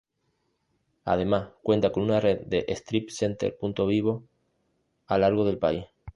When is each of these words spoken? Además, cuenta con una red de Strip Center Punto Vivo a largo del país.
Además, 1.05 1.49
cuenta 1.61 1.91
con 1.91 2.01
una 2.01 2.19
red 2.19 2.39
de 2.47 2.65
Strip 2.69 3.11
Center 3.11 3.55
Punto 3.55 3.85
Vivo 3.85 4.23
a 5.05 5.19
largo 5.19 5.45
del 5.45 5.59
país. 5.59 5.85